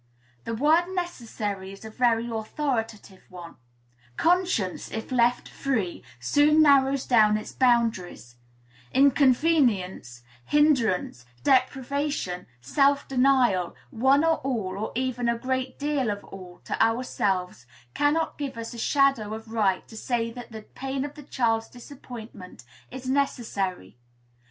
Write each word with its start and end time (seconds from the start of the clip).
The 0.45 0.55
word 0.55 0.85
"necessary" 0.95 1.71
is 1.71 1.85
a 1.85 1.91
very 1.91 2.27
authoritative 2.27 3.21
one; 3.29 3.57
conscience, 4.17 4.89
if 4.91 5.11
left 5.11 5.47
free, 5.47 6.01
soon 6.19 6.63
narrows 6.63 7.05
down 7.05 7.37
its 7.37 7.51
boundaries; 7.51 8.37
inconvenience, 8.91 10.23
hindrance, 10.43 11.27
deprivation, 11.43 12.47
self 12.61 13.07
denial, 13.07 13.75
one 13.91 14.23
or 14.23 14.37
all, 14.37 14.75
or 14.79 14.91
even 14.95 15.29
a 15.29 15.37
great 15.37 15.77
deal 15.77 16.09
of 16.09 16.23
all, 16.23 16.61
to 16.63 16.83
ourselves, 16.83 17.67
cannot 17.93 18.39
give 18.39 18.57
us 18.57 18.73
a 18.73 18.79
shadow 18.79 19.35
of 19.35 19.51
right 19.51 19.87
to 19.87 19.95
say 19.95 20.31
that 20.31 20.51
the 20.51 20.63
pain 20.63 21.05
of 21.05 21.13
the 21.13 21.21
child's 21.21 21.67
disappointment 21.69 22.63
is 22.89 23.07
"necessary." 23.07 23.99